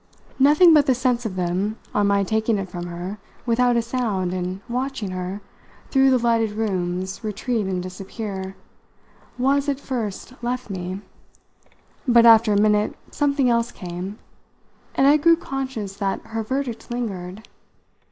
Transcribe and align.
Nothing 0.39 0.73
but 0.73 0.87
the 0.87 0.95
sense 0.95 1.27
of 1.27 1.35
them 1.35 1.77
on 1.93 2.07
my 2.07 2.23
taking 2.23 2.57
it 2.57 2.71
from 2.71 2.87
her 2.87 3.19
without 3.45 3.77
a 3.77 3.83
sound 3.83 4.33
and 4.33 4.59
watching 4.67 5.11
her, 5.11 5.41
through 5.91 6.09
the 6.09 6.17
lighted 6.17 6.53
rooms, 6.53 7.23
retreat 7.23 7.67
and 7.67 7.83
disappear 7.83 8.55
was 9.37 9.69
at 9.69 9.79
first 9.79 10.33
left 10.41 10.71
me; 10.71 11.01
but 12.07 12.25
after 12.25 12.51
a 12.51 12.59
minute 12.59 12.95
something 13.11 13.47
else 13.47 13.71
came, 13.71 14.17
and 14.95 15.05
I 15.05 15.17
grew 15.17 15.35
conscious 15.35 15.97
that 15.97 16.19
her 16.25 16.41
verdict 16.41 16.89
lingered. 16.89 17.43